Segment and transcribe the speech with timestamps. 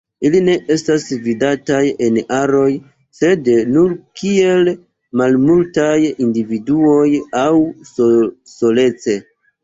[0.27, 2.69] Ili ne estas vidataj en aroj,
[3.17, 4.71] sed nur kiel
[5.21, 5.93] malmultaj
[6.27, 7.05] individuoj
[7.43, 7.53] aŭ
[8.55, 9.15] solece.